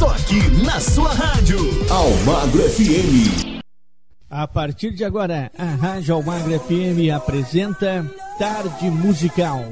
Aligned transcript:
Só 0.00 0.08
aqui 0.08 0.40
na 0.64 0.80
sua 0.80 1.12
rádio. 1.12 1.58
Almagro 1.90 2.62
FM. 2.70 3.60
A 4.30 4.48
partir 4.48 4.92
de 4.92 5.04
agora, 5.04 5.52
a 5.58 5.74
Rádio 5.74 6.14
Almagro 6.14 6.58
FM 6.58 7.10
apresenta 7.10 8.10
Tarde 8.38 8.90
Musical. 8.90 9.62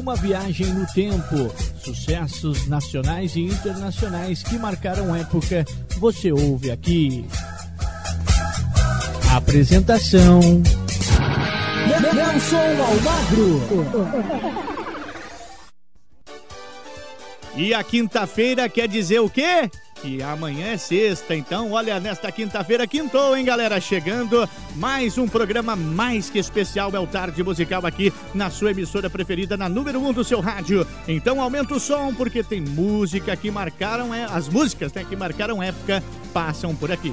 Uma 0.00 0.16
viagem 0.16 0.66
no 0.68 0.86
tempo, 0.86 1.54
sucessos 1.84 2.66
nacionais 2.66 3.36
e 3.36 3.42
internacionais 3.42 4.42
que 4.42 4.58
marcaram 4.58 5.14
época, 5.14 5.62
você 5.98 6.32
ouve 6.32 6.70
aqui. 6.70 7.26
Apresentação 9.30 10.40
Nelson 12.14 12.56
Almagro. 12.82 13.60
E 17.54 17.74
a 17.74 17.84
quinta-feira 17.84 18.70
quer 18.70 18.88
dizer 18.88 19.20
o 19.20 19.28
quê? 19.28 19.70
Que 20.02 20.22
amanhã 20.22 20.68
é 20.68 20.76
sexta, 20.78 21.36
então 21.36 21.72
olha, 21.72 22.00
nesta 22.00 22.32
quinta-feira 22.32 22.86
quintou, 22.86 23.36
hein, 23.36 23.44
galera? 23.44 23.78
Chegando 23.78 24.48
mais 24.76 25.18
um 25.18 25.28
programa 25.28 25.76
mais 25.76 26.30
que 26.30 26.38
especial, 26.38 26.90
é 26.94 26.98
o 26.98 27.06
Tarde 27.06 27.42
Musical 27.42 27.84
aqui 27.84 28.10
na 28.32 28.48
sua 28.48 28.70
emissora 28.70 29.10
preferida, 29.10 29.58
na 29.58 29.68
número 29.68 30.00
1 30.00 30.08
um 30.08 30.12
do 30.14 30.24
seu 30.24 30.40
rádio. 30.40 30.86
Então 31.06 31.38
aumenta 31.38 31.74
o 31.74 31.80
som, 31.80 32.14
porque 32.14 32.42
tem 32.42 32.62
música 32.62 33.36
que 33.36 33.50
marcaram, 33.50 34.14
é, 34.14 34.24
as 34.24 34.48
músicas 34.48 34.90
né, 34.94 35.04
que 35.06 35.14
marcaram 35.14 35.62
época 35.62 36.02
passam 36.32 36.74
por 36.74 36.90
aqui. 36.90 37.12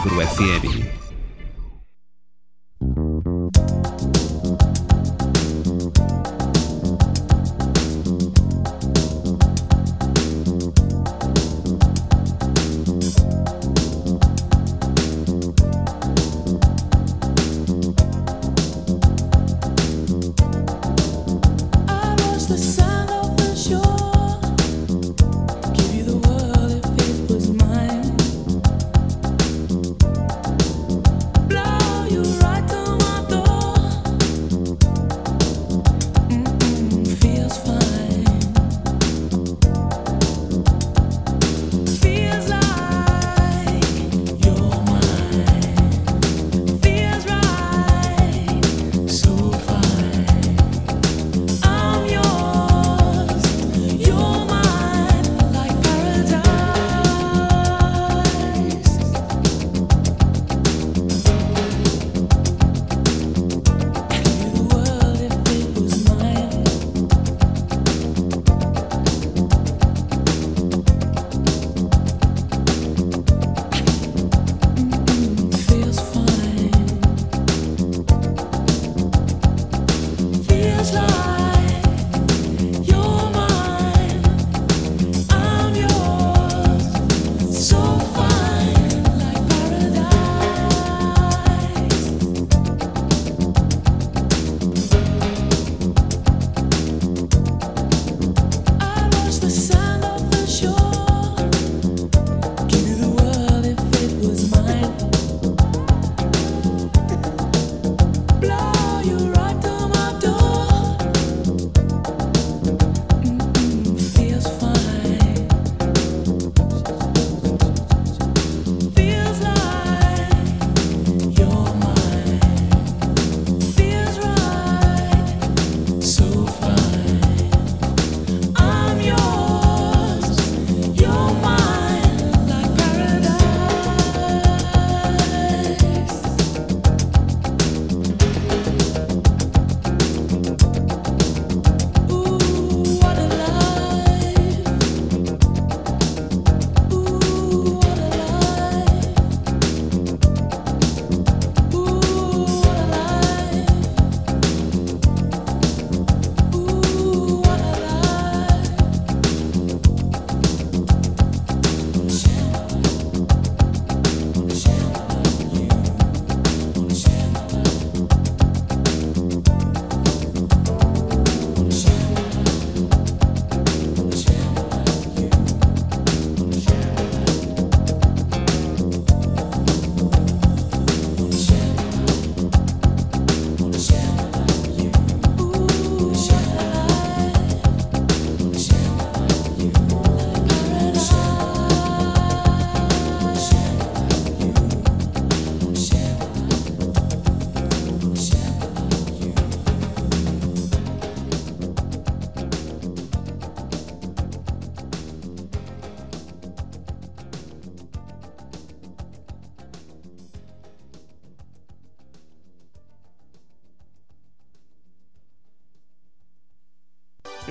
Afro 0.00 0.18
FM. 0.22 0.79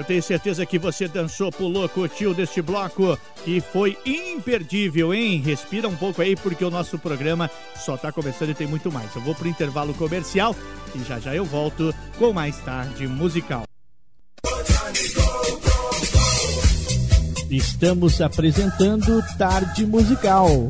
Tenho 0.10 0.24
certeza 0.24 0.66
que 0.66 0.80
você 0.80 1.08
dançou, 1.08 1.52
pulou, 1.52 1.88
curtiu 1.88 2.34
deste 2.34 2.64
bloco 2.64 3.16
que 3.46 3.62
foi 3.62 3.96
imperdível, 4.04 5.14
hein? 5.14 5.40
Respira 5.40 5.88
um 5.88 5.96
pouco 5.96 6.20
aí 6.20 6.36
porque 6.36 6.66
o 6.66 6.72
nosso 6.72 6.98
programa 6.98 7.48
só 7.76 7.96
tá 7.96 8.12
começando 8.12 8.50
e 8.50 8.56
tem 8.56 8.66
muito 8.66 8.92
mais. 8.92 9.16
Eu 9.16 9.22
vou 9.22 9.36
pro 9.36 9.48
intervalo 9.48 9.94
comercial 9.94 10.56
e 10.96 11.04
já 11.04 11.20
já 11.20 11.36
eu 11.36 11.46
volto 11.46 11.94
com 12.18 12.34
mais 12.34 12.58
tarde 12.58 13.08
musical. 13.08 13.66
Estamos 17.52 18.20
apresentando 18.20 19.24
Tarde 19.38 19.86
Musical. 19.86 20.70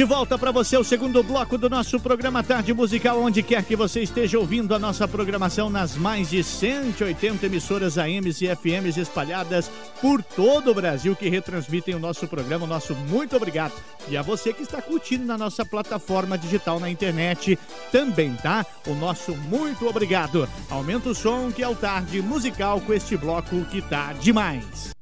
De 0.00 0.04
volta 0.04 0.38
para 0.38 0.50
você 0.50 0.78
o 0.78 0.82
segundo 0.82 1.22
bloco 1.22 1.58
do 1.58 1.68
nosso 1.68 2.00
programa 2.00 2.42
Tarde 2.42 2.72
Musical, 2.72 3.20
onde 3.20 3.42
quer 3.42 3.62
que 3.62 3.76
você 3.76 4.00
esteja 4.00 4.38
ouvindo 4.38 4.74
a 4.74 4.78
nossa 4.78 5.06
programação 5.06 5.68
nas 5.68 5.94
mais 5.94 6.30
de 6.30 6.42
180 6.42 7.44
emissoras 7.44 7.98
AMs 7.98 8.40
e 8.40 8.46
FMs 8.56 8.98
espalhadas 8.98 9.70
por 10.00 10.22
todo 10.22 10.70
o 10.70 10.74
Brasil 10.74 11.14
que 11.14 11.28
retransmitem 11.28 11.94
o 11.94 11.98
nosso 11.98 12.26
programa. 12.26 12.66
Nosso 12.66 12.94
muito 12.94 13.36
obrigado. 13.36 13.74
E 14.08 14.16
a 14.16 14.22
você 14.22 14.54
que 14.54 14.62
está 14.62 14.80
curtindo 14.80 15.26
na 15.26 15.36
nossa 15.36 15.66
plataforma 15.66 16.38
digital 16.38 16.80
na 16.80 16.88
internet 16.88 17.58
também, 17.92 18.32
tá? 18.36 18.64
O 18.86 18.94
nosso 18.94 19.36
muito 19.36 19.86
obrigado. 19.86 20.48
Aumenta 20.70 21.10
o 21.10 21.14
som 21.14 21.52
que 21.52 21.62
é 21.62 21.68
o 21.68 21.76
Tarde 21.76 22.22
Musical 22.22 22.80
com 22.80 22.94
este 22.94 23.18
bloco 23.18 23.66
que 23.66 23.82
tá 23.82 24.14
demais. 24.14 24.98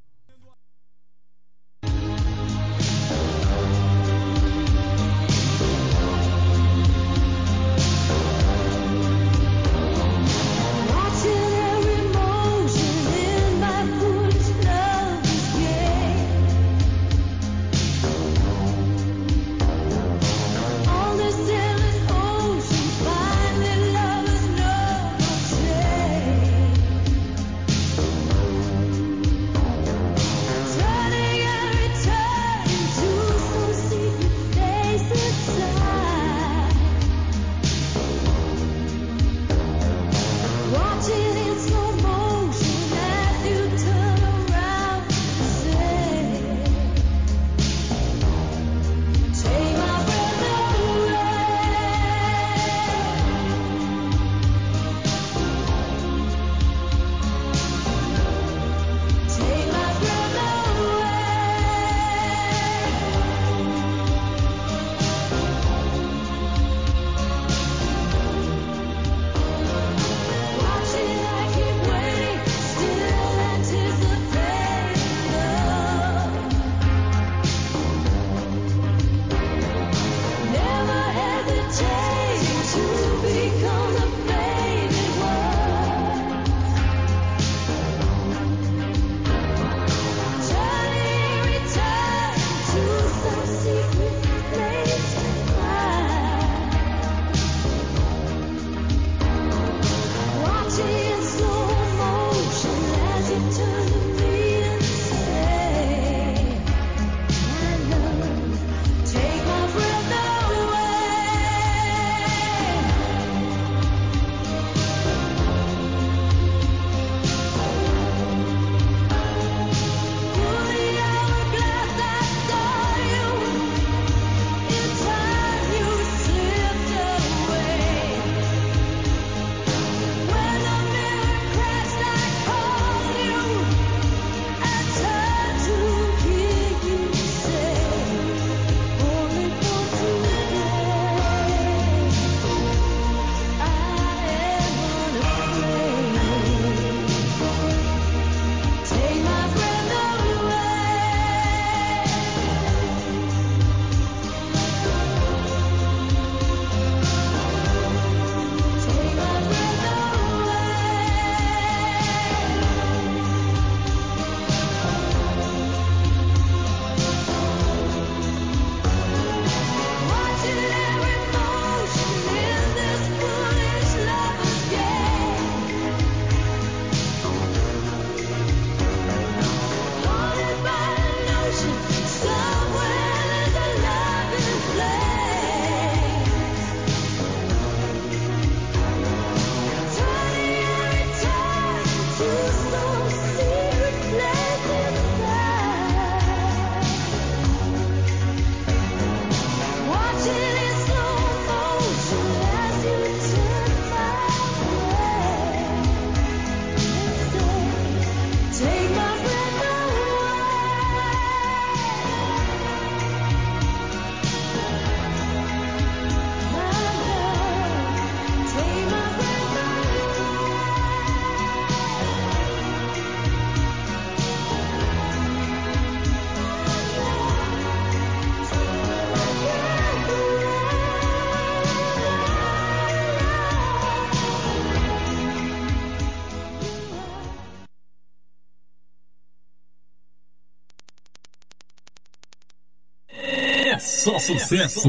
Só 244.08 244.18
sucesso. 244.18 244.88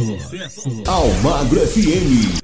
Almagro 0.88 1.60
FM. 1.60 2.39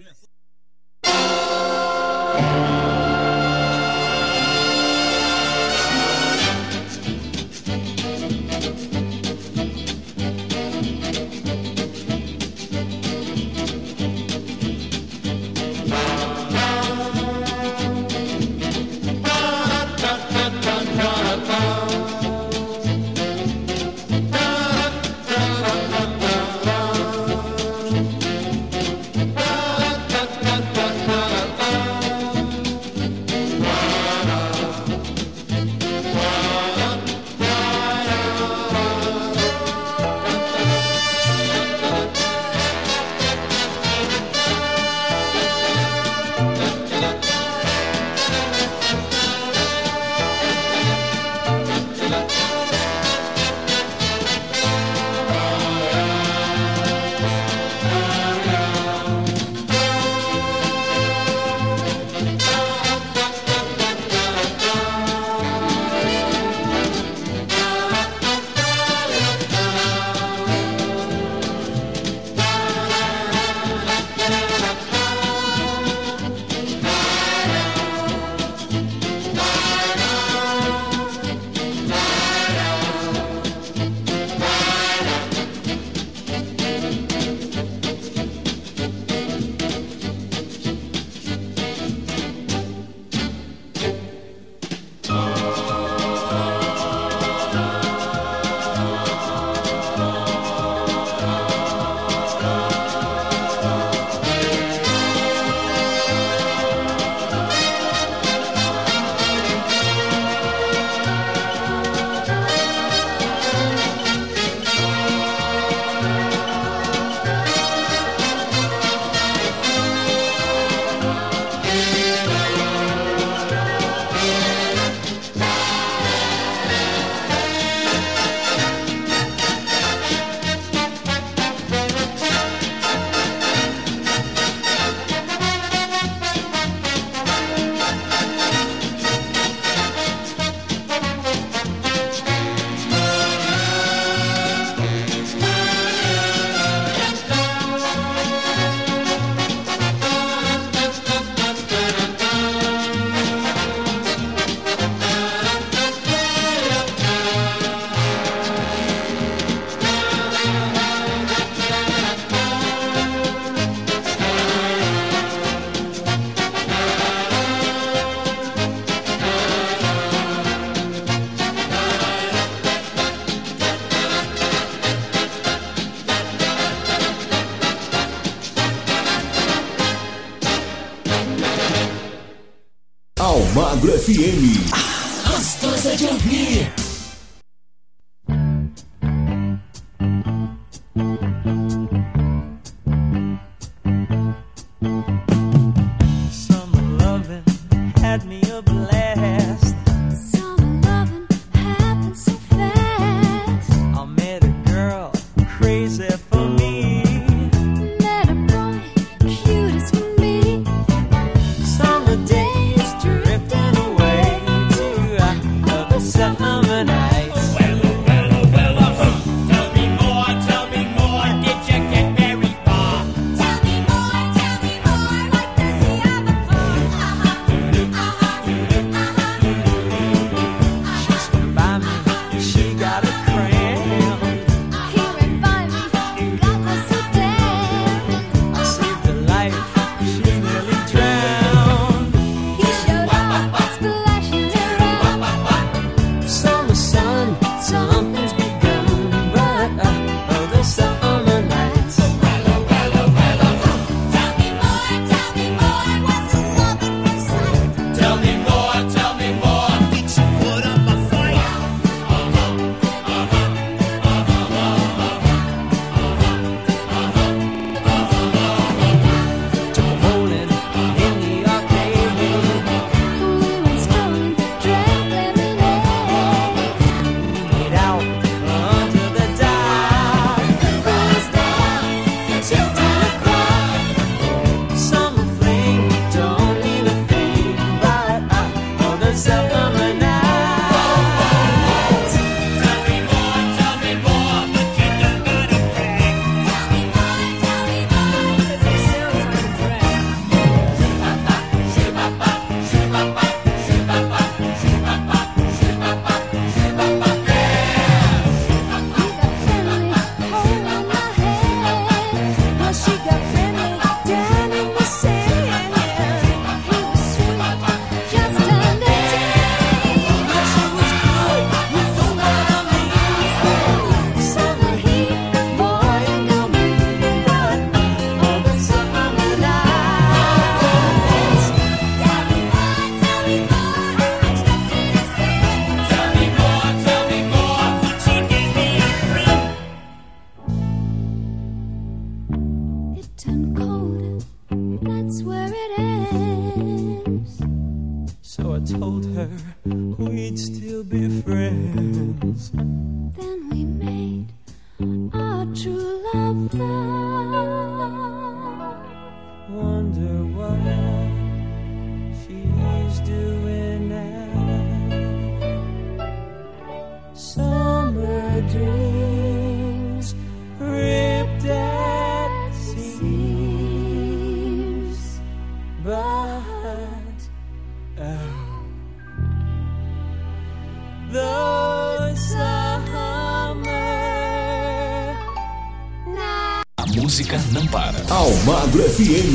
100 389.08 389.35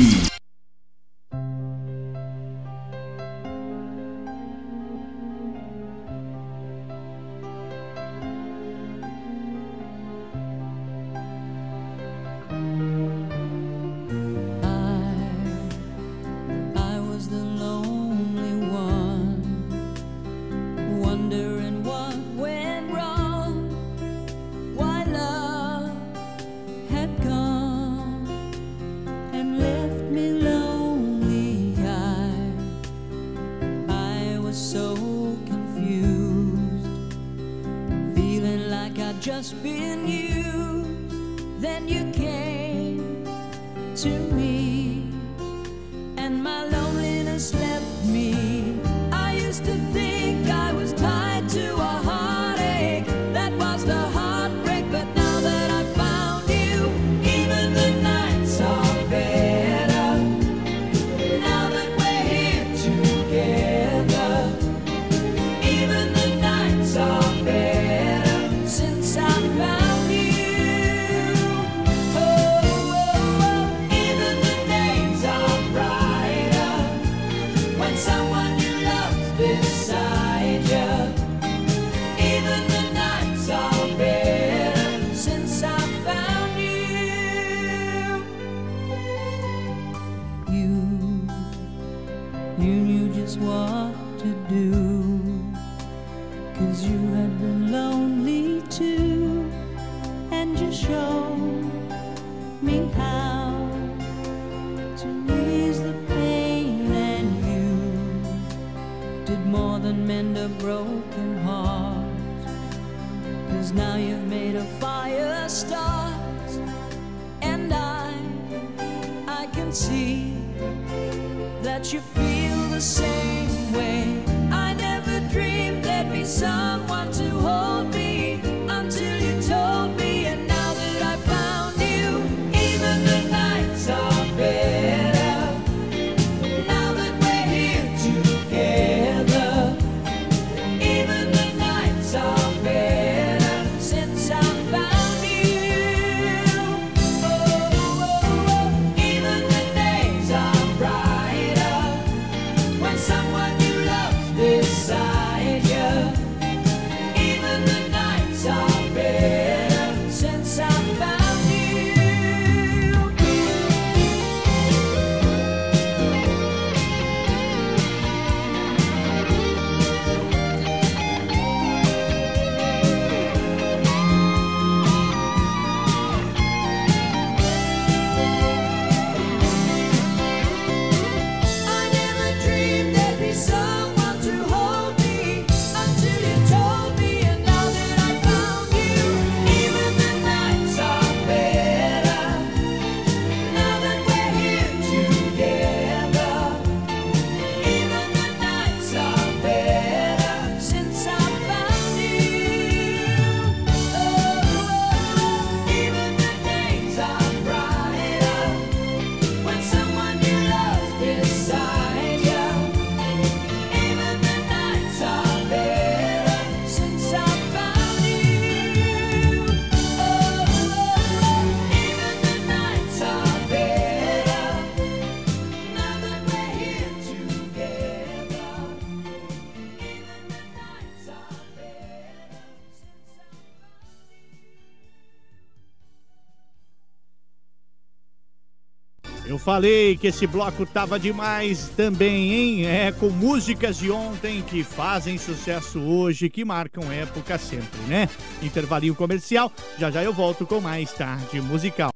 falei 239.51 239.97
que 239.97 240.07
esse 240.07 240.25
bloco 240.25 240.65
tava 240.65 240.97
demais 240.97 241.69
também, 241.75 242.33
hein? 242.33 242.65
É, 242.65 242.89
com 242.89 243.09
músicas 243.09 243.75
de 243.75 243.91
ontem 243.91 244.41
que 244.41 244.63
fazem 244.63 245.17
sucesso 245.17 245.77
hoje, 245.77 246.29
que 246.29 246.45
marcam 246.45 246.89
época 246.89 247.37
sempre, 247.37 247.81
né? 247.85 248.07
Intervalinho 248.41 248.95
comercial, 248.95 249.51
já 249.77 249.91
já 249.91 250.01
eu 250.01 250.13
volto 250.13 250.45
com 250.45 250.61
mais 250.61 250.93
tarde 250.93 251.41
musical. 251.41 251.91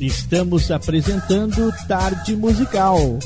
Estamos 0.00 0.72
apresentando 0.72 1.70
Tarde 1.86 2.34
Musical. 2.34 3.18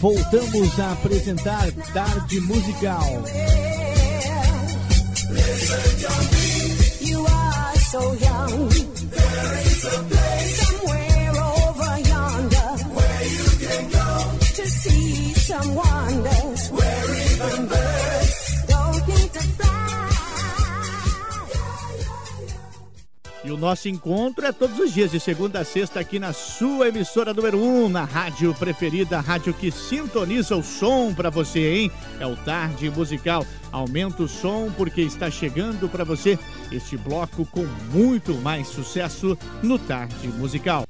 voltamos 0.00 0.78
a 0.78 0.92
apresentar 0.92 1.70
Tarde 1.92 2.40
Musical. 2.40 3.22
Listen 5.30 5.84
to 6.00 6.10
me. 6.32 7.10
You 7.10 7.26
are 7.26 7.76
so 7.76 8.14
young. 8.14 8.68
There 8.68 9.60
is 9.66 9.84
a 9.84 10.19
O 23.50 23.56
nosso 23.56 23.88
encontro 23.88 24.46
é 24.46 24.52
todos 24.52 24.78
os 24.78 24.92
dias, 24.92 25.10
de 25.10 25.18
segunda 25.18 25.60
a 25.60 25.64
sexta, 25.64 25.98
aqui 25.98 26.18
na 26.18 26.32
sua 26.32 26.88
emissora 26.88 27.34
número 27.34 27.58
1, 27.58 27.84
um, 27.84 27.88
na 27.88 28.04
rádio 28.04 28.54
preferida, 28.54 29.18
a 29.18 29.20
rádio 29.20 29.52
que 29.52 29.70
sintoniza 29.70 30.56
o 30.56 30.62
som 30.62 31.12
para 31.12 31.30
você, 31.30 31.74
hein? 31.74 31.92
É 32.20 32.26
o 32.26 32.36
Tarde 32.36 32.88
Musical. 32.90 33.44
Aumenta 33.72 34.22
o 34.22 34.28
som 34.28 34.70
porque 34.76 35.00
está 35.00 35.30
chegando 35.30 35.88
para 35.88 36.04
você 36.04 36.38
este 36.70 36.96
bloco 36.96 37.44
com 37.46 37.64
muito 37.92 38.34
mais 38.34 38.68
sucesso 38.68 39.36
no 39.62 39.78
Tarde 39.78 40.28
Musical. 40.28 40.89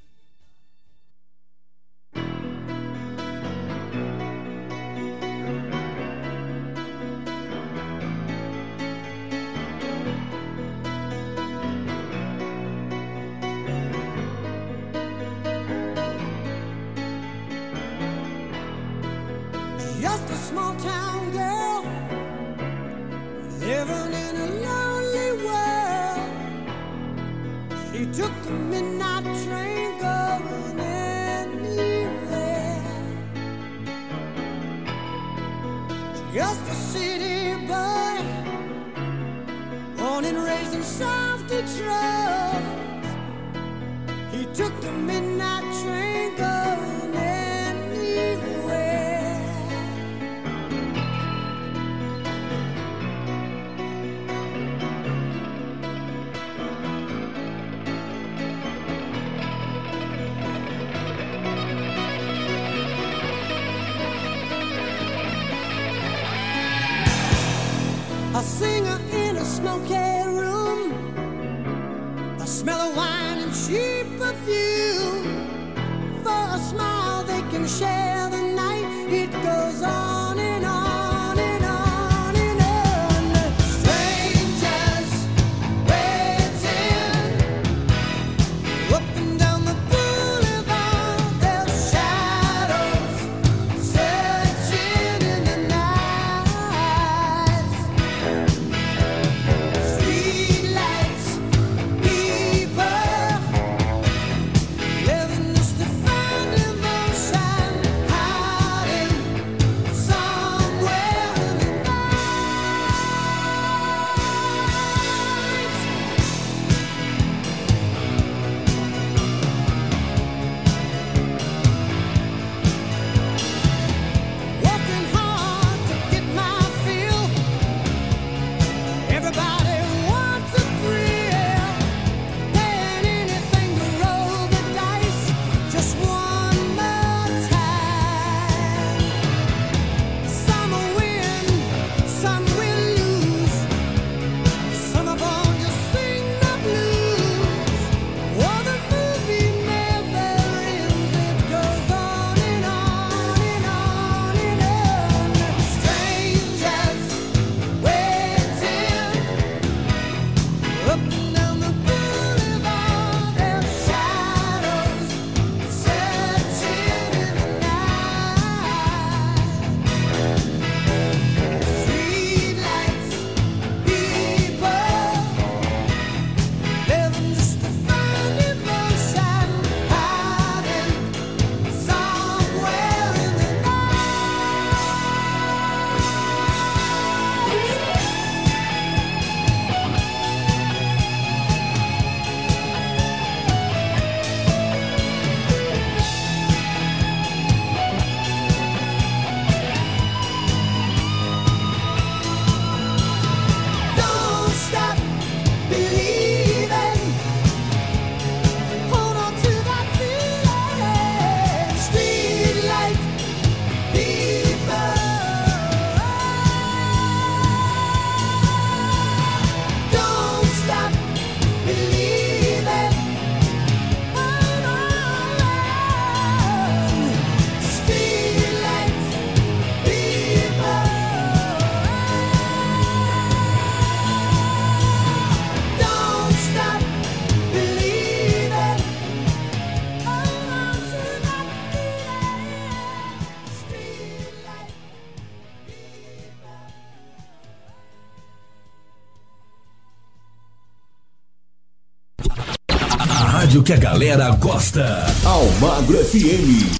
galera 254.01 254.30
gosta. 254.30 255.05
Almagro 255.26 256.01
FM. 256.01 256.79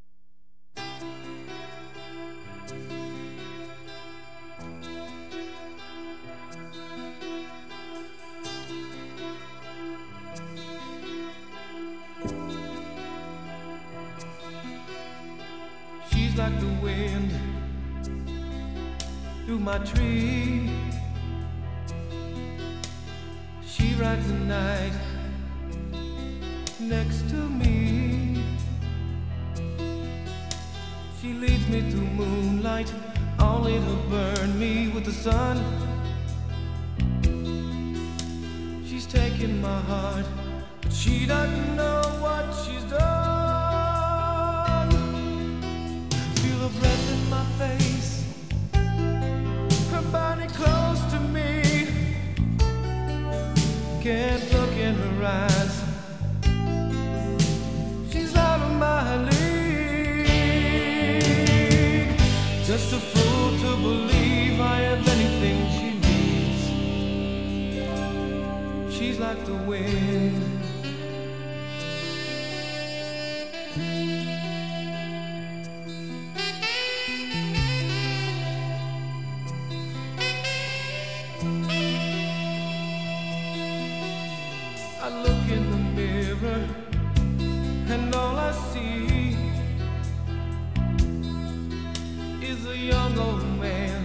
young 92.91 93.19
old 93.19 93.47
man 93.61 94.01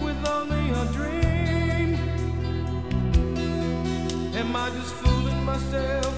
with 0.00 0.20
only 0.36 0.64
a 0.80 0.84
dream? 0.96 1.90
Am 4.40 4.56
I 4.56 4.70
just 4.70 4.94
fooling 4.94 5.44
myself 5.44 6.14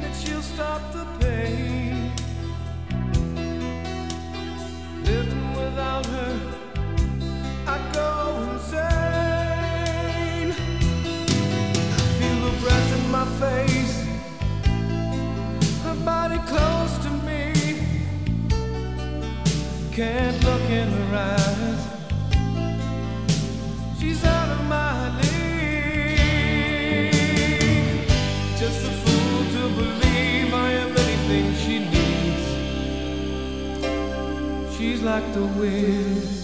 that 0.00 0.14
she'll 0.20 0.46
stop 0.54 0.80
the 0.92 1.04
pain? 1.20 1.77
can't 19.98 20.44
look 20.44 20.62
in 20.70 20.88
her 20.88 21.16
eyes. 21.16 21.82
She's 23.98 24.24
out 24.24 24.48
of 24.48 24.64
my 24.68 25.08
league. 25.20 26.38
Just 28.56 28.86
a 28.86 28.92
fool 29.02 29.44
to 29.54 29.68
believe 29.74 30.54
I 30.54 30.70
am 30.70 30.96
anything 30.96 31.52
she 31.62 31.80
needs. 31.80 32.46
She's 34.76 35.02
like 35.02 35.26
the 35.34 35.46
wind. 35.58 36.37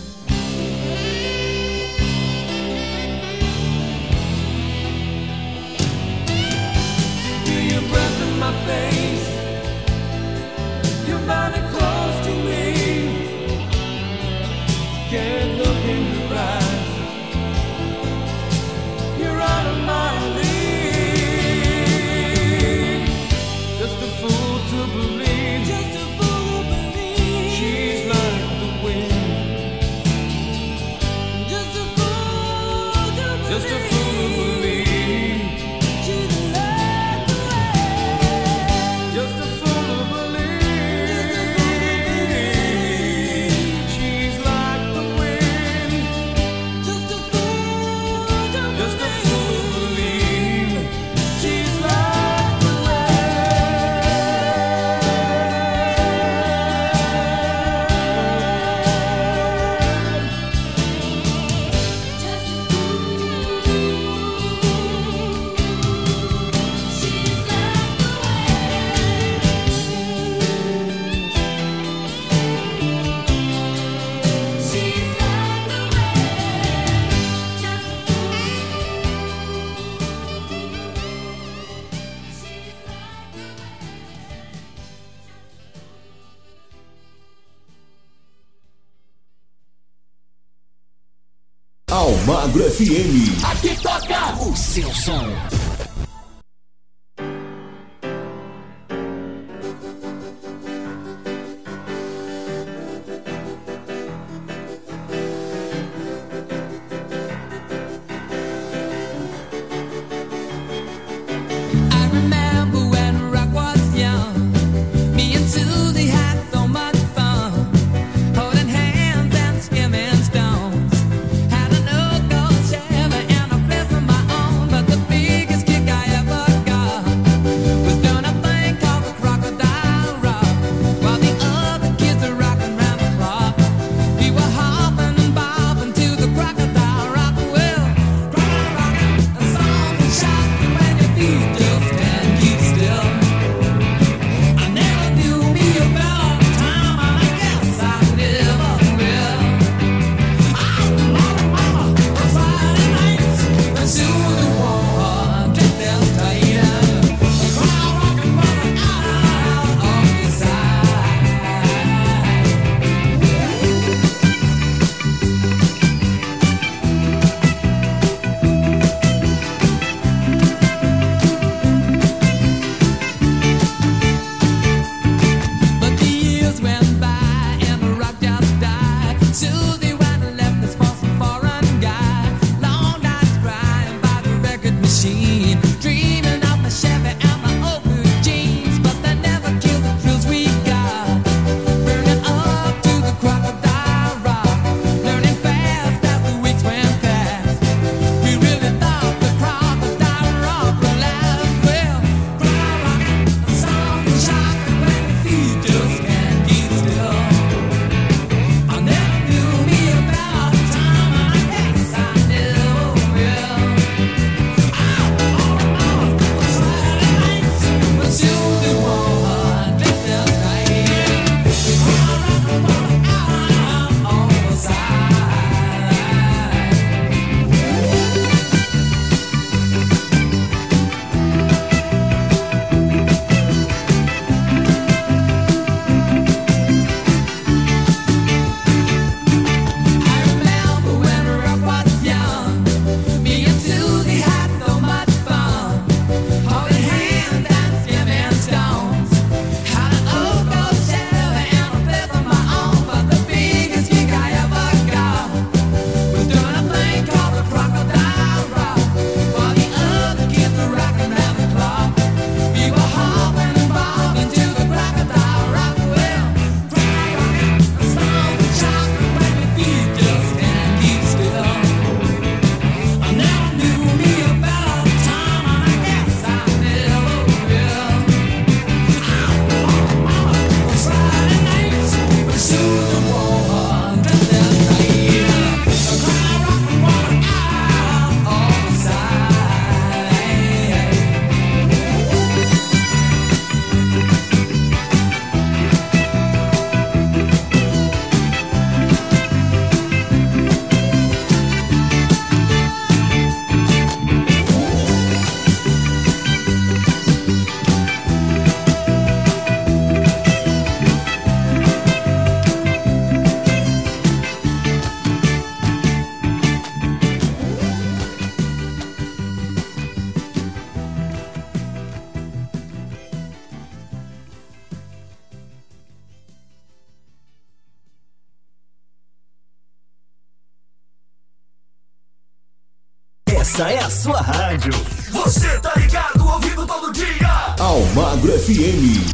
Essa 333.45 333.71
é 333.71 333.79
a 333.79 333.91
sua 333.91 334.23
rádio. 334.23 334.73
Você 335.13 335.61
tá 335.61 335.75
ligado, 335.77 336.27
ouvindo 336.27 336.67
todo 336.67 336.91
dia. 336.91 337.55
Almagro 337.61 338.33
FM. 338.39 339.13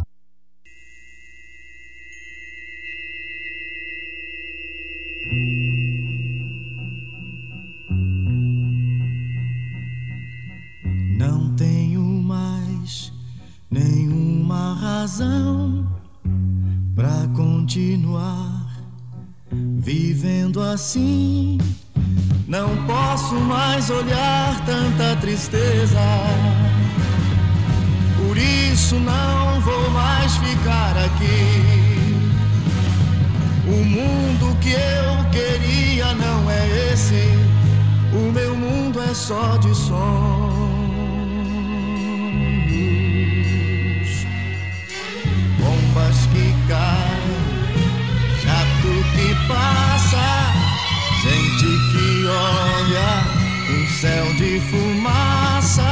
Não 11.17 11.53
tenho 11.57 12.01
mais 12.01 13.11
nenhuma 13.69 14.75
razão 14.75 15.85
pra 16.95 17.27
continuar 17.35 18.65
vivendo 19.77 20.61
assim. 20.61 21.57
Não 22.51 22.75
posso 22.85 23.35
mais 23.35 23.89
olhar 23.89 24.61
tanta 24.65 25.15
tristeza. 25.21 26.01
Por 28.17 28.37
isso 28.37 28.95
não 28.95 29.61
vou 29.61 29.89
mais 29.91 30.35
ficar 30.35 30.97
aqui. 30.97 31.63
O 33.65 33.85
mundo 33.85 34.53
que 34.59 34.71
eu 34.73 35.29
queria 35.31 36.13
não 36.13 36.51
é 36.51 36.91
esse. 36.91 37.23
O 38.11 38.29
meu 38.33 38.53
mundo 38.53 39.01
é 39.01 39.13
só 39.13 39.55
de 39.55 39.73
sonhos. 39.73 40.01
Bombas 45.57 46.17
que 46.33 46.53
caem, 46.67 47.31
jato 48.43 48.93
que 49.15 49.47
passa, 49.47 49.90
céu 54.01 54.33
de 54.33 54.59
fumaça. 54.61 55.83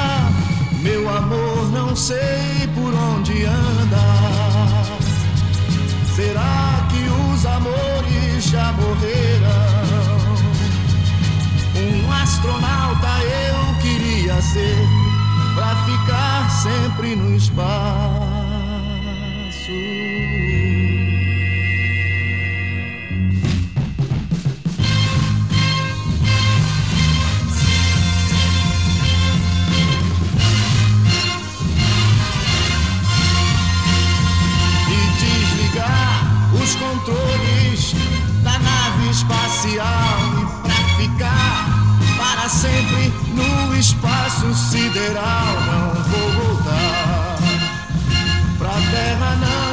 Meu 0.81 1.07
amor, 1.07 1.69
não 1.71 1.95
sei 1.95 2.67
por 2.73 2.91
onde 2.91 3.45
anda. 3.45 4.01
Será 6.15 6.87
que 6.89 7.03
os 7.31 7.45
amores 7.45 8.43
já 8.45 8.73
morreram? 8.73 9.69
Um 11.75 12.11
astronauta 12.11 13.11
eu 13.21 13.75
queria 13.79 14.41
ser 14.41 14.87
pra 15.53 15.75
ficar 15.85 16.49
sempre 16.49 17.15
no 17.15 17.35
espaço. 17.35 18.38
Espaço 43.79 44.53
sideral. 44.53 45.45
Não 45.71 46.03
vou 46.03 46.31
voltar 46.31 47.37
pra 48.57 48.73
terra, 48.91 49.37
não, 49.37 49.68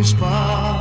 espaço. 0.00 0.77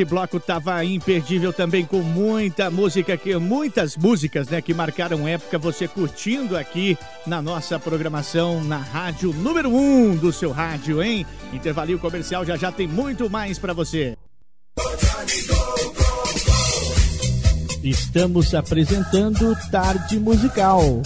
esse 0.00 0.04
bloco 0.06 0.40
tava 0.40 0.82
imperdível 0.82 1.52
também 1.52 1.84
com 1.84 2.00
muita 2.00 2.70
música 2.70 3.18
que 3.18 3.36
muitas 3.36 3.98
músicas, 3.98 4.48
né, 4.48 4.62
que 4.62 4.72
marcaram 4.72 5.28
época, 5.28 5.58
você 5.58 5.86
curtindo 5.86 6.56
aqui 6.56 6.96
na 7.26 7.42
nossa 7.42 7.78
programação 7.78 8.64
na 8.64 8.78
rádio 8.78 9.30
número 9.34 9.68
1 9.68 10.10
um 10.10 10.16
do 10.16 10.32
seu 10.32 10.52
rádio, 10.52 11.02
hein? 11.02 11.26
Intervalinho 11.52 11.98
comercial 11.98 12.46
já 12.46 12.56
já 12.56 12.72
tem 12.72 12.88
muito 12.88 13.28
mais 13.28 13.58
para 13.58 13.74
você. 13.74 14.16
Estamos 17.84 18.54
apresentando 18.54 19.54
Tarde 19.70 20.18
Musical. 20.18 21.02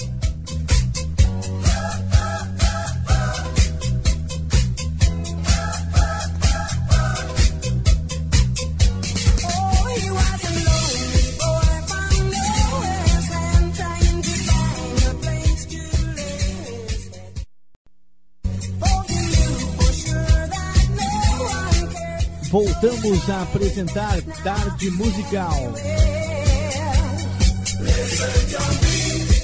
voltamos 22.54 23.28
a 23.30 23.42
apresentar 23.42 24.22
Tarde 24.44 24.88
Musical. 24.92 25.74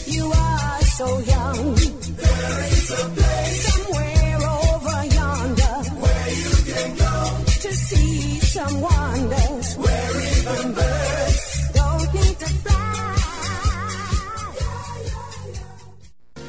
You 0.07 0.31
are 0.33 0.85
so 0.85 1.21
young. 1.23 1.75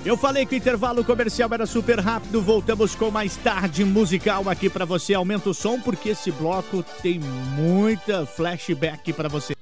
Eu 0.03 0.17
falei 0.17 0.47
que 0.47 0.55
o 0.55 0.57
intervalo 0.57 1.05
comercial 1.05 1.47
era 1.53 1.67
super 1.67 1.99
rápido, 1.99 2.41
voltamos 2.41 2.95
com 2.95 3.11
mais 3.11 3.35
tarde 3.37 3.85
musical 3.85 4.49
aqui 4.49 4.67
para 4.67 4.83
você. 4.83 5.13
Aumenta 5.13 5.51
o 5.51 5.53
som 5.53 5.79
porque 5.79 6.09
esse 6.09 6.31
bloco 6.31 6.83
tem 7.03 7.19
muita 7.19 8.25
flashback 8.25 9.13
para 9.13 9.29
você. 9.29 9.60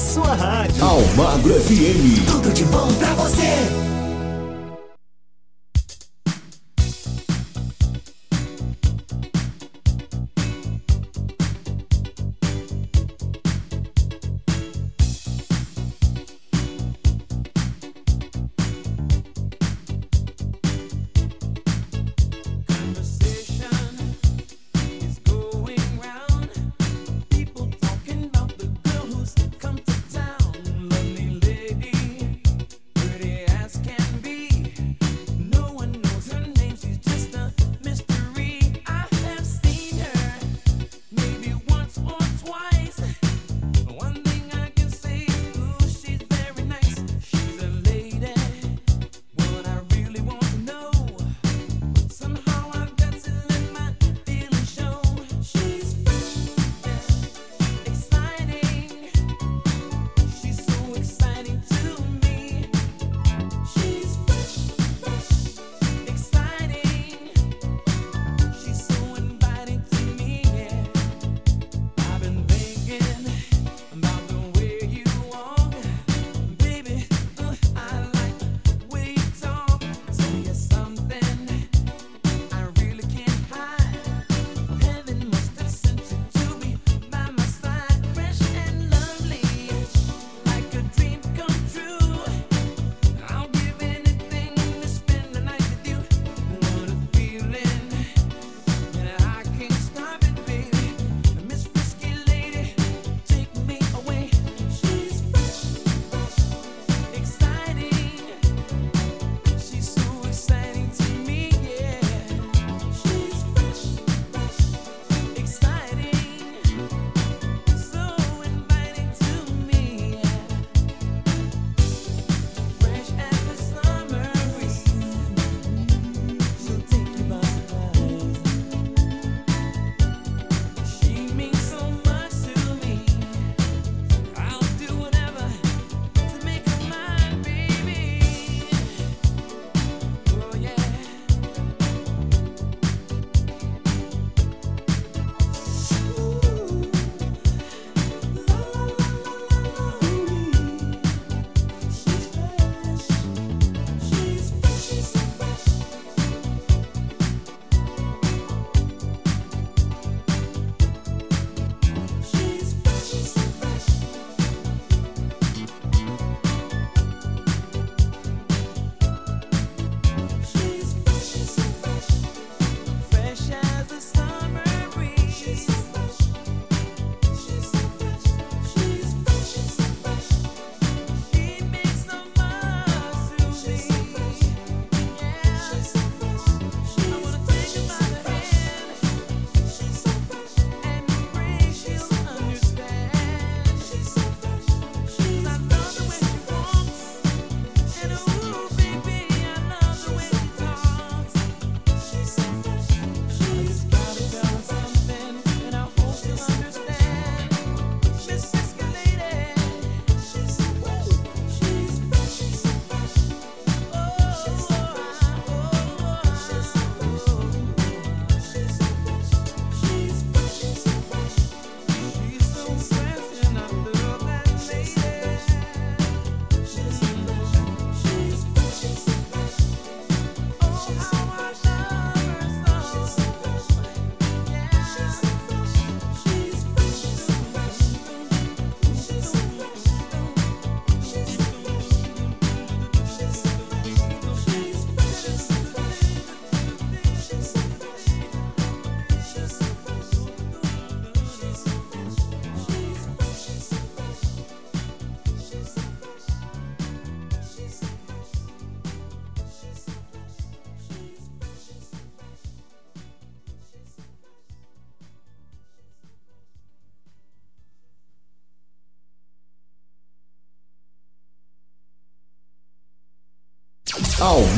sua 0.00 0.34
rádio. 0.34 0.82
Almagro 0.82 1.52
FM. 1.60 2.24
Tudo 2.26 2.50
de 2.52 2.64
bom 2.64 2.88
pra 2.94 3.14
você. 3.14 3.79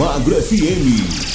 Almagro 0.02 0.34
FM. 0.34 1.31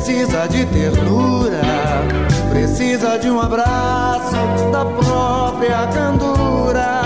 Precisa 0.00 0.48
de 0.48 0.64
ternura. 0.64 1.60
Precisa 2.48 3.18
de 3.18 3.30
um 3.30 3.38
abraço 3.38 4.34
da 4.72 4.84
própria 4.84 5.86
candura. 5.88 7.02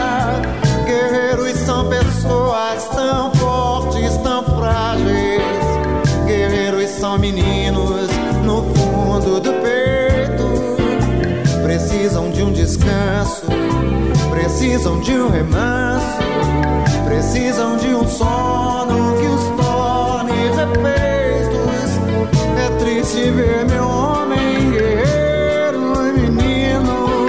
Guerreiros 0.86 1.58
são 1.58 1.88
pessoas 1.88 2.88
tão 2.94 3.34
fortes, 3.34 4.16
tão 4.18 4.44
frágeis. 4.44 5.42
Guerreiros 6.24 6.90
são 6.90 7.18
meninos 7.18 8.08
no 8.44 8.62
fundo 8.74 9.40
do 9.40 9.52
peito. 9.54 10.44
Precisam 11.64 12.30
de 12.30 12.42
um 12.42 12.52
descanso, 12.52 13.46
precisam 14.30 15.00
de 15.00 15.12
um 15.14 15.30
remanso, 15.30 16.18
precisam 17.04 17.76
de 17.76 17.88
um 17.88 18.06
sono 18.06 19.03
É 23.24 23.26
triste 23.26 23.30
ver 23.30 23.64
meu 23.64 23.88
homem 23.88 24.70
guerreiro 24.70 26.08
e 26.08 26.30
menino 26.30 27.28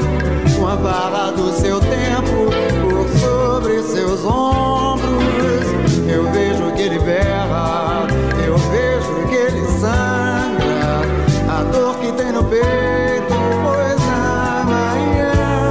com 0.57 0.67
a 0.67 0.75
barra 0.75 1.31
do 1.31 1.53
seu 1.53 1.79
tempo 1.79 2.49
por 2.81 3.07
sobre 3.19 3.81
seus 3.83 4.25
ombros. 4.25 5.65
Eu 6.11 6.29
vejo 6.31 6.73
que 6.73 6.81
ele 6.81 6.99
berra, 6.99 8.07
eu 8.45 8.57
vejo 8.57 9.27
que 9.29 9.35
ele 9.35 9.65
sangra. 9.79 11.01
A 11.49 11.63
dor 11.63 11.97
que 11.99 12.11
tem 12.11 12.31
no 12.33 12.43
peito, 12.43 13.33
pois 13.63 14.01
ama 14.01 14.95
e 14.99 15.19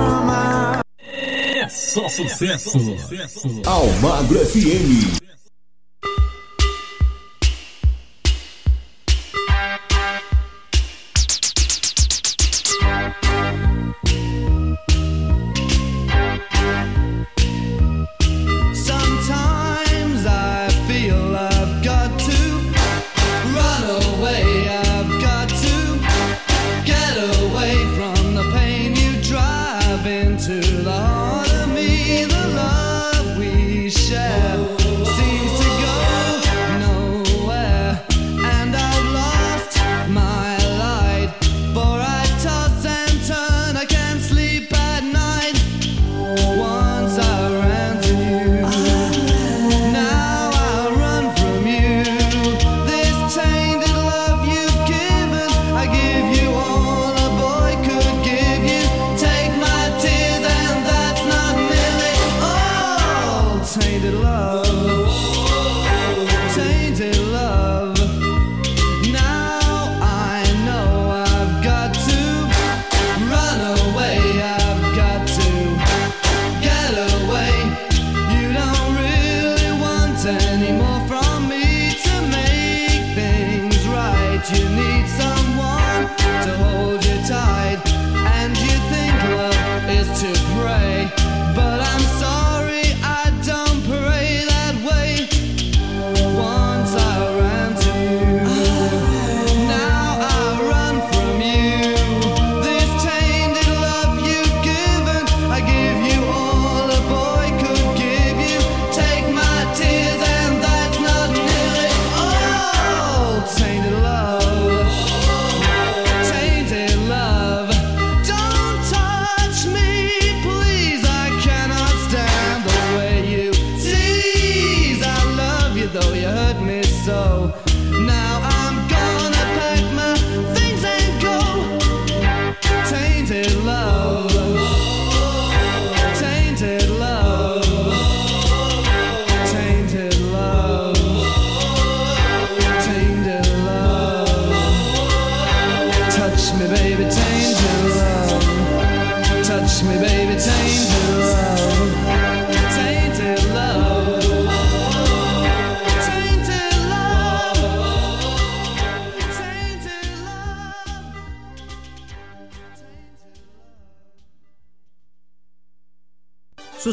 ama. 0.08 0.80
É 1.62 1.68
só 1.68 2.08
sucesso. 2.08 2.78
Almagro 3.66 4.38
FM. 4.38 5.23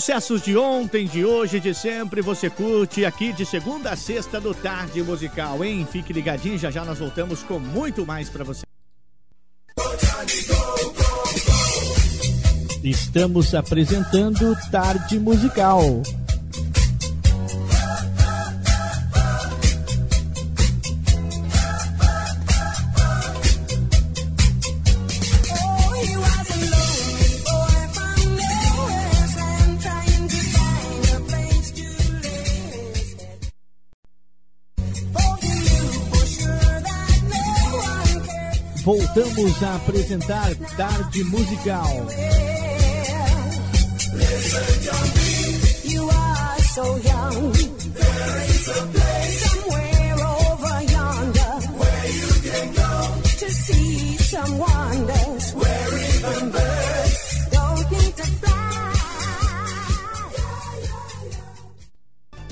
Sucessos 0.02 0.42
de 0.42 0.58
ontem, 0.58 1.06
de 1.06 1.24
hoje, 1.24 1.60
de 1.60 1.76
sempre, 1.76 2.24
você 2.24 2.50
curte 2.50 3.06
aqui 3.06 3.32
de 3.32 3.46
segunda 3.46 3.92
a 3.92 3.96
sexta 3.96 4.42
do 4.42 4.52
Tarde 4.52 5.04
Musical, 5.04 5.64
hein? 5.64 5.88
Fique 5.92 6.12
ligadinho, 6.12 6.58
já 6.58 6.72
já 6.72 6.84
nós 6.84 6.98
voltamos 6.98 7.44
com 7.44 7.60
muito 7.60 8.04
mais 8.04 8.28
pra 8.28 8.44
você. 8.44 8.64
Estamos 12.84 13.54
apresentando 13.54 14.58
Tarde 14.72 15.20
Musical. 15.20 16.02
Voltamos 38.84 39.62
a 39.62 39.76
apresentar 39.76 40.56
Tarde 40.76 41.24
Musical. 41.26 42.08
You 45.84 46.10
are 46.10 46.62
so 46.74 46.98
young. 46.98 47.52
There 47.94 48.46
is 48.50 48.68
a 48.70 49.01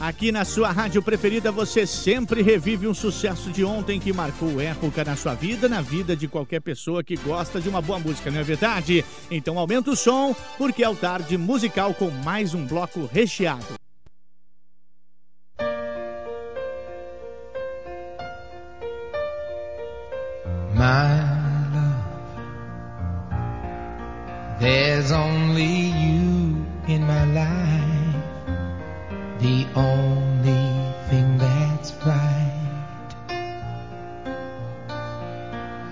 Aqui 0.09 0.31
na 0.31 0.43
sua 0.43 0.71
rádio 0.71 1.03
preferida 1.03 1.51
você 1.51 1.85
sempre 1.85 2.41
revive 2.41 2.87
um 2.87 2.95
sucesso 2.95 3.51
de 3.51 3.63
ontem 3.63 3.99
que 3.99 4.11
marcou 4.11 4.59
época 4.59 5.05
na 5.05 5.15
sua 5.15 5.35
vida, 5.35 5.69
na 5.69 5.81
vida 5.81 6.15
de 6.15 6.27
qualquer 6.27 6.61
pessoa 6.61 7.03
que 7.03 7.15
gosta 7.15 7.61
de 7.61 7.69
uma 7.69 7.79
boa 7.79 7.99
música, 7.99 8.31
não 8.31 8.39
é 8.39 8.43
verdade? 8.43 9.05
Então 9.29 9.59
aumenta 9.59 9.91
o 9.91 9.95
som, 9.95 10.35
porque 10.57 10.83
é 10.83 10.89
o 10.89 10.95
tarde 10.95 11.37
musical 11.37 11.93
com 11.93 12.09
mais 12.09 12.55
um 12.55 12.65
bloco 12.65 13.07
recheado. 13.13 13.75
my 20.73 21.21
love. 21.75 22.05
There's 24.59 25.11
only 25.11 25.91
you 26.01 26.65
in 26.87 27.05
my 27.05 27.25
life, 27.25 27.58
the 29.39 29.65
only 29.75 30.93
thing 31.09 31.37
that's 31.37 31.93
right. 32.05 32.49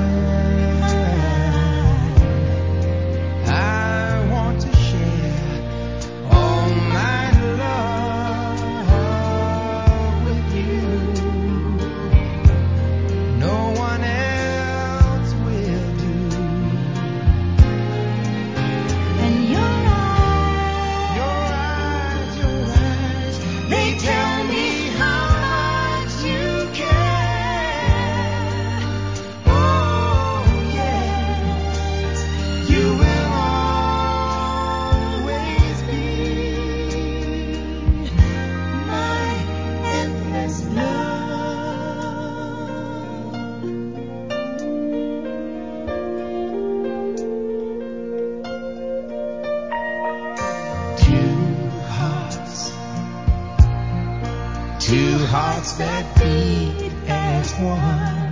as 57.58 57.62
one. 57.62 58.25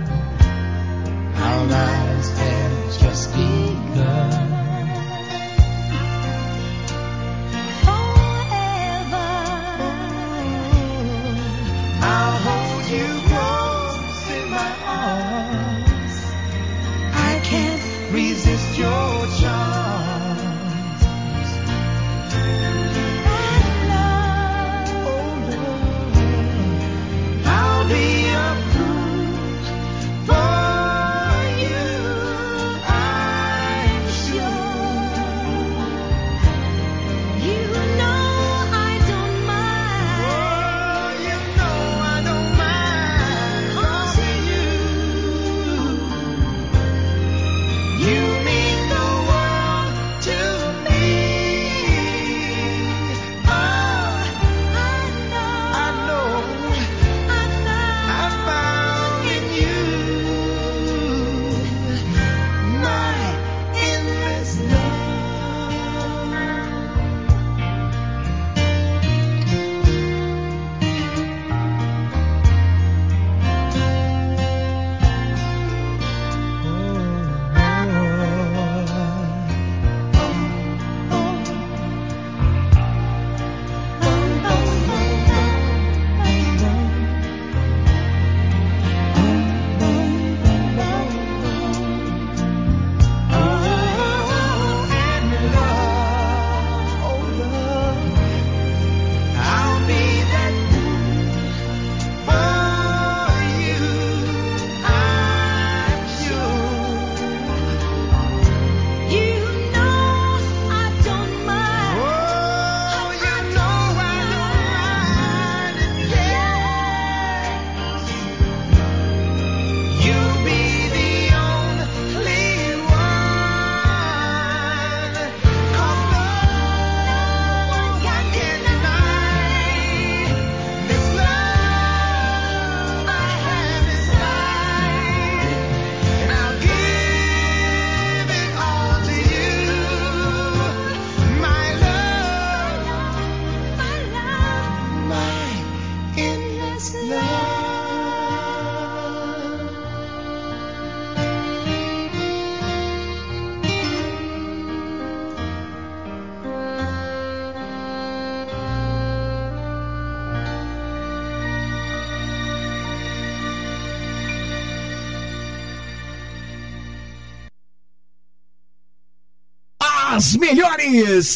As 170.15 170.37
melhores 170.37 171.35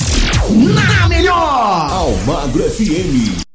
na 0.50 1.10
melhor. 1.10 1.92
Almagro 1.92 2.64
FM. 2.64 3.49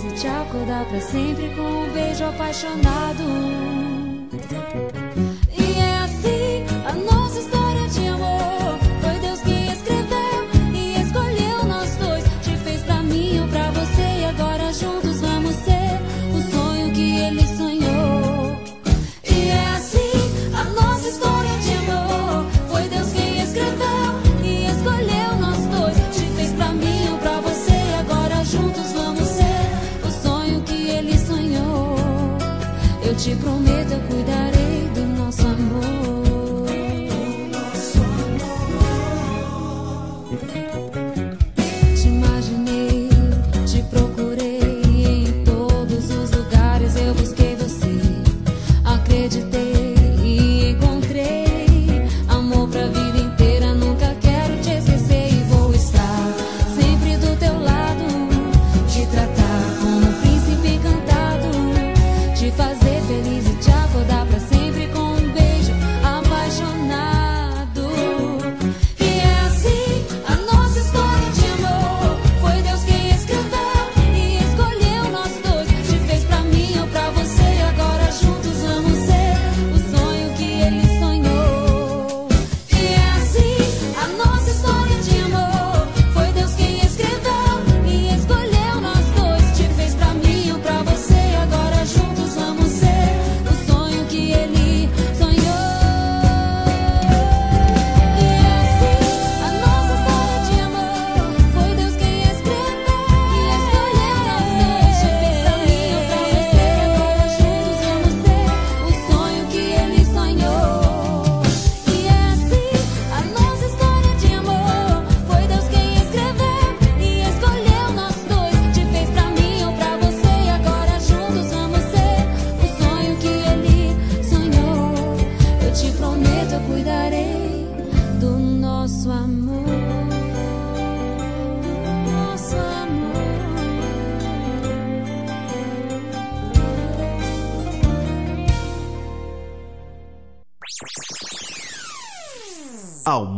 preciso 0.00 0.14
te 0.14 0.26
acordar 0.28 0.86
pra 0.86 1.00
sempre 1.00 1.54
com 1.54 1.62
um 1.62 1.92
beijo 1.92 2.24
apaixonado. 2.24 3.24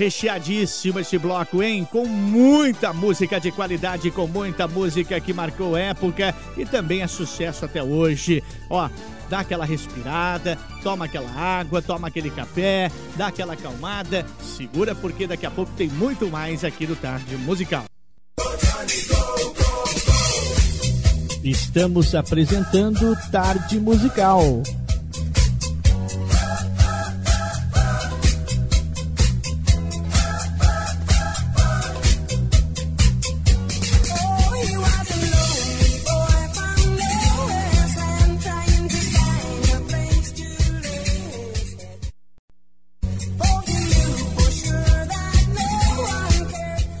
Recheadíssimo 0.00 0.98
esse 0.98 1.18
bloco, 1.18 1.62
hein? 1.62 1.86
Com 1.92 2.06
muita 2.06 2.90
música 2.90 3.38
de 3.38 3.52
qualidade, 3.52 4.10
com 4.10 4.26
muita 4.26 4.66
música 4.66 5.20
que 5.20 5.30
marcou 5.30 5.76
época 5.76 6.34
e 6.56 6.64
também 6.64 7.02
é 7.02 7.06
sucesso 7.06 7.66
até 7.66 7.82
hoje. 7.82 8.42
Ó, 8.70 8.88
dá 9.28 9.40
aquela 9.40 9.66
respirada, 9.66 10.56
toma 10.82 11.04
aquela 11.04 11.30
água, 11.30 11.82
toma 11.82 12.08
aquele 12.08 12.30
café, 12.30 12.90
dá 13.14 13.26
aquela 13.26 13.52
acalmada, 13.52 14.24
segura 14.40 14.94
porque 14.94 15.26
daqui 15.26 15.44
a 15.44 15.50
pouco 15.50 15.70
tem 15.76 15.88
muito 15.88 16.30
mais 16.30 16.64
aqui 16.64 16.86
no 16.86 16.96
Tarde 16.96 17.36
Musical. 17.36 17.84
Estamos 21.44 22.14
apresentando 22.14 23.14
Tarde 23.30 23.78
Musical. 23.78 24.62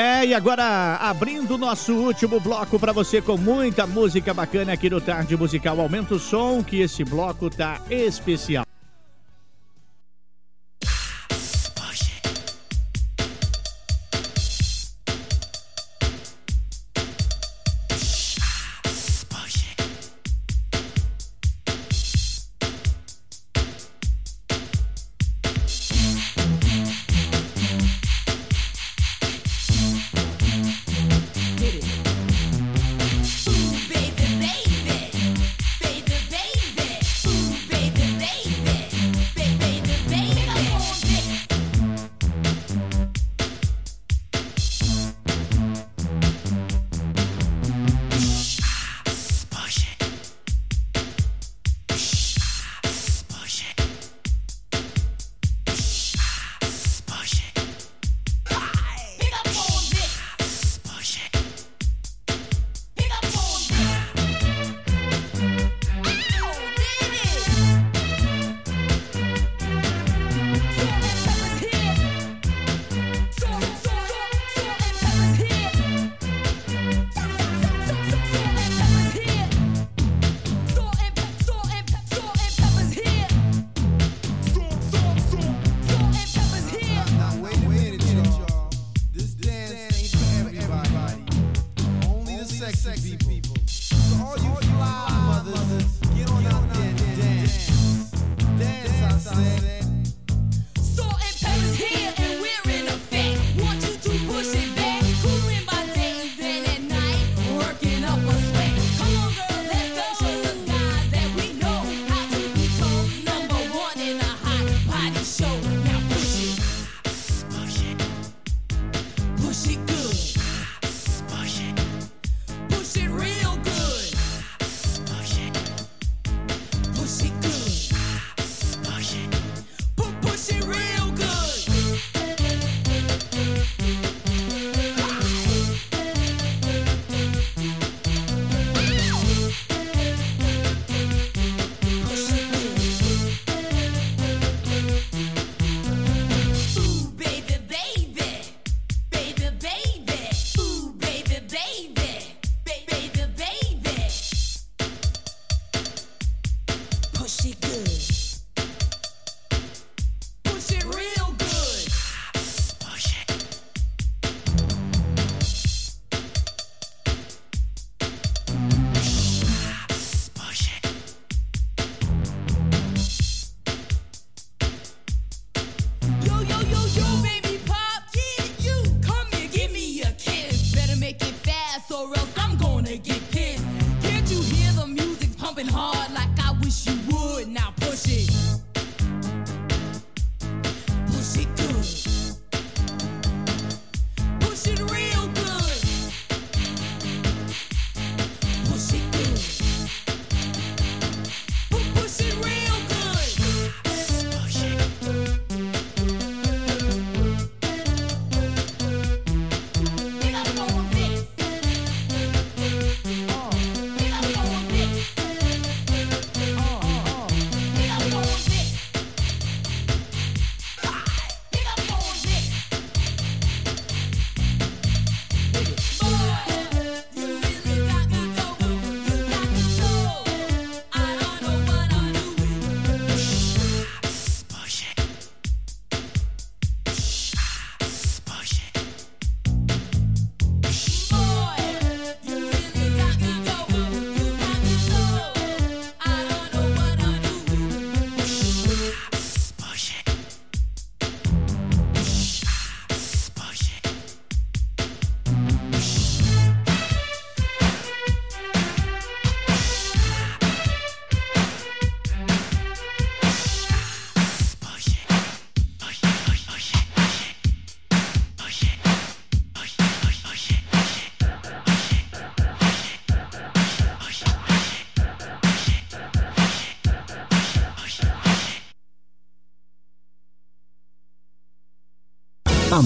É, 0.00 0.24
e 0.24 0.32
agora 0.32 0.96
abrindo 0.96 1.58
nosso 1.58 1.92
último 1.92 2.40
bloco 2.40 2.78
pra 2.78 2.90
você 2.90 3.20
com 3.20 3.36
muita 3.36 3.86
música 3.86 4.32
bacana 4.32 4.72
aqui 4.72 4.88
no 4.88 4.98
Tarde 4.98 5.36
Musical. 5.36 5.78
Aumenta 5.78 6.14
o 6.14 6.18
som 6.18 6.64
que 6.64 6.80
esse 6.80 7.04
bloco 7.04 7.50
tá 7.50 7.82
especial. 7.90 8.69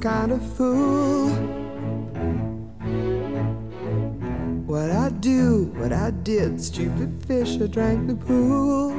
Kind 0.00 0.32
of 0.32 0.42
fool. 0.56 1.30
What 4.66 4.90
I 4.90 5.08
do, 5.08 5.72
what 5.76 5.92
I 5.92 6.10
did, 6.10 6.62
stupid 6.62 7.24
fish, 7.26 7.60
I 7.60 7.66
drank 7.66 8.06
the 8.06 8.14
pool. 8.14 8.92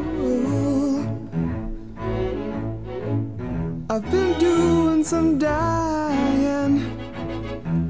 I've 3.89 4.09
been 4.11 4.37
doing 4.39 5.03
some 5.03 5.39
dying, 5.39 6.73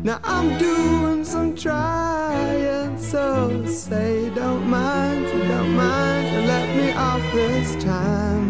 now 0.04 0.20
I'm 0.24 0.58
doing 0.58 1.26
some 1.26 1.56
trying. 1.56 2.98
So 2.98 3.66
say 3.66 4.30
don't 4.36 4.70
mind, 4.70 5.26
don't 5.26 5.76
mind, 5.76 6.48
let 6.48 6.76
me 6.78 6.92
off 6.94 7.22
this 7.34 7.76
time. 7.84 8.49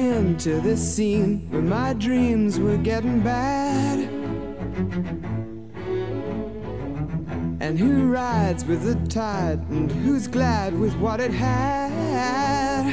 Into 0.00 0.60
this 0.60 0.80
scene 0.96 1.46
when 1.50 1.68
my 1.68 1.92
dreams 1.92 2.58
were 2.58 2.76
getting 2.76 3.20
bad. 3.20 3.98
And 7.60 7.78
who 7.78 8.10
rides 8.10 8.64
with 8.64 8.82
the 8.82 8.96
tide 9.08 9.60
and 9.68 9.92
who's 9.92 10.26
glad 10.26 10.78
with 10.78 10.96
what 10.96 11.20
it 11.20 11.30
had? 11.30 12.86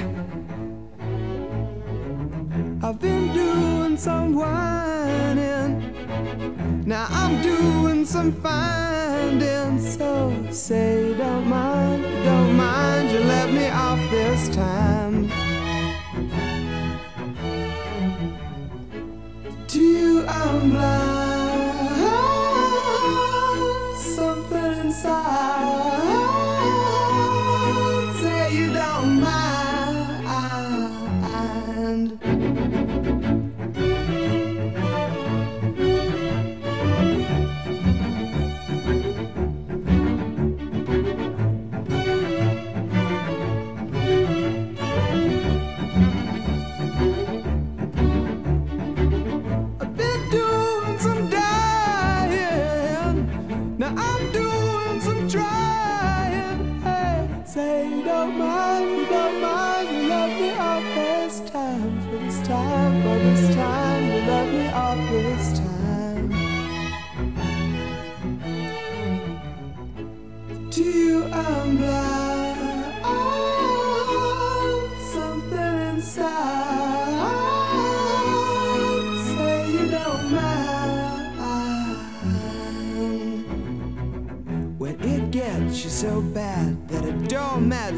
I've 2.83 2.99
been 2.99 3.33
doing 3.33 3.97
some 3.97 4.35
whining, 4.35 5.93
now 6.85 7.07
I'm 7.09 7.41
doing 7.41 8.05
some 8.05 8.31
finding. 8.31 9.79
So 9.79 10.31
say, 10.51 11.15
don't 11.17 11.47
mind, 11.47 12.03
don't 12.03 12.55
mind, 12.55 13.11
you 13.11 13.19
let 13.19 13.51
me 13.51 13.67
off 13.69 13.99
this 14.11 14.47
time. 14.49 15.06
I'm 20.29 20.69
blind 20.71 21.16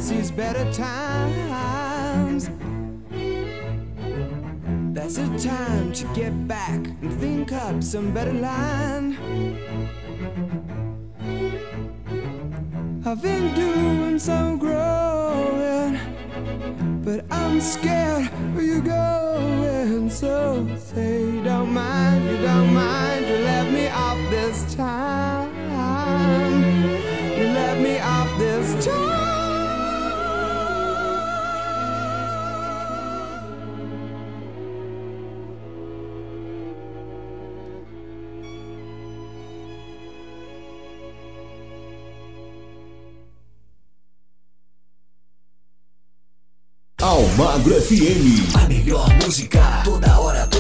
sees 0.10 0.32
better 0.32 0.66
times. 0.74 2.50
That's 4.92 5.18
the 5.18 5.28
time 5.38 5.94
to 5.94 6.06
get 6.16 6.34
back 6.48 6.80
and 7.04 7.14
think 7.22 7.52
up 7.52 7.84
some 7.84 8.12
better 8.12 8.34
line. 8.34 9.16
I've 13.06 13.22
been 13.22 13.54
doing 13.54 14.18
some 14.18 14.58
growing, 14.58 16.00
but 17.06 17.24
I'm 17.30 17.62
scared 17.62 18.26
where 18.56 18.66
you 18.66 18.82
going. 18.82 20.10
So 20.10 20.66
say 20.76 21.22
you 21.22 21.44
don't 21.44 21.72
mind, 21.72 22.26
you 22.32 22.38
don't 22.42 22.74
mind, 22.74 23.28
you 23.28 23.38
left 23.50 23.72
me 23.72 23.88
off 23.90 24.18
this 24.32 24.74
time. 24.74 25.19
Almagro 47.40 47.74
FM. 47.74 48.52
A 48.54 48.68
melhor 48.68 49.08
música, 49.24 49.82
toda 49.86 50.20
hora, 50.20 50.46
todo 50.48 50.59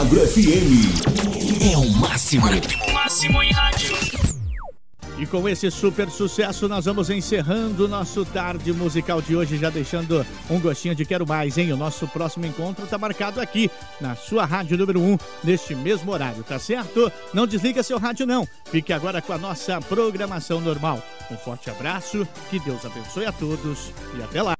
Almagro 0.00 0.26
FM. 0.26 1.70
É 1.70 1.76
o 1.76 1.90
máximo. 1.90 2.46
Máximo 2.90 3.42
em 3.42 3.52
rádio. 3.52 3.94
E 5.18 5.26
com 5.26 5.46
esse 5.46 5.70
super 5.70 6.08
sucesso, 6.08 6.66
nós 6.66 6.86
vamos 6.86 7.10
encerrando 7.10 7.84
o 7.84 7.88
nosso 7.88 8.24
tarde 8.24 8.72
musical 8.72 9.20
de 9.20 9.36
hoje, 9.36 9.58
já 9.58 9.68
deixando 9.68 10.24
um 10.48 10.58
gostinho 10.58 10.94
de 10.94 11.04
quero 11.04 11.26
mais, 11.26 11.58
hein? 11.58 11.70
O 11.74 11.76
nosso 11.76 12.08
próximo 12.08 12.46
encontro 12.46 12.86
tá 12.86 12.96
marcado 12.96 13.42
aqui, 13.42 13.70
na 14.00 14.16
sua 14.16 14.46
rádio 14.46 14.78
número 14.78 15.02
1, 15.02 15.18
neste 15.44 15.74
mesmo 15.74 16.10
horário, 16.10 16.42
tá 16.44 16.58
certo? 16.58 17.12
Não 17.34 17.46
desliga 17.46 17.82
seu 17.82 17.98
rádio, 17.98 18.24
não. 18.24 18.48
Fique 18.70 18.94
agora 18.94 19.20
com 19.20 19.34
a 19.34 19.38
nossa 19.38 19.82
programação 19.82 20.62
normal. 20.62 21.04
Um 21.30 21.36
forte 21.36 21.68
abraço, 21.68 22.26
que 22.48 22.58
Deus 22.58 22.86
abençoe 22.86 23.26
a 23.26 23.32
todos 23.32 23.92
e 24.18 24.22
até 24.22 24.40
lá. 24.40 24.59